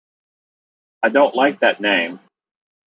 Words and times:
I 1.03 1.09
don't 1.09 1.35
like 1.35 1.59
that 1.59 1.79
name. 1.79 2.21